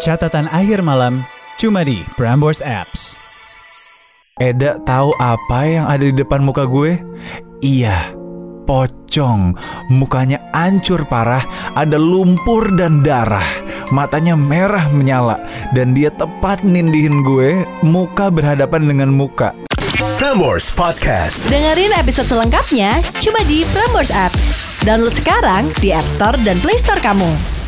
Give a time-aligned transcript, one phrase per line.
[0.00, 1.20] Catatan akhir malam
[1.60, 3.20] cuma di Prambors Apps.
[4.40, 6.96] Eda tahu apa yang ada di depan muka gue?
[7.60, 8.16] Iya,
[8.64, 9.52] pocong.
[9.92, 11.44] Mukanya ancur parah,
[11.76, 13.44] ada lumpur dan darah.
[13.92, 15.36] Matanya merah menyala
[15.76, 19.52] dan dia tepat nindihin gue muka berhadapan dengan muka.
[20.16, 21.44] Prambors Podcast.
[21.52, 24.56] Dengerin episode selengkapnya cuma di Prambors Apps.
[24.86, 27.59] Download sekarang di App Store dan Play Store kamu.